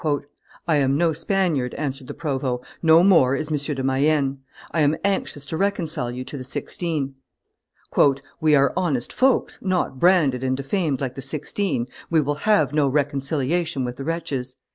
"I 0.67 0.77
am 0.77 0.97
no 0.97 1.13
Spaniard," 1.13 1.75
answered 1.75 2.07
the 2.07 2.15
provost; 2.15 2.63
"no 2.81 3.03
more 3.03 3.35
is 3.35 3.51
M. 3.51 3.75
de 3.75 3.83
Mayenne; 3.83 4.39
I 4.71 4.81
am 4.81 4.97
anxious 5.03 5.45
to 5.45 5.57
reconcile 5.57 6.09
you 6.09 6.23
to 6.23 6.37
the 6.39 6.43
Sixteen." 6.43 7.13
"We 8.39 8.55
are 8.55 8.73
honest 8.75 9.13
folks, 9.13 9.59
not 9.61 9.99
branded 9.99 10.43
and 10.43 10.57
defamed 10.57 11.01
like 11.01 11.13
the 11.13 11.21
Sixteen; 11.21 11.85
we 12.09 12.19
will 12.19 12.49
have 12.49 12.73
no 12.73 12.87
reconciliation 12.87 13.85
with 13.85 13.97
the 13.97 14.03
wretches." 14.03 14.55